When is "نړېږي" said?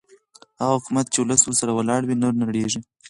2.41-2.79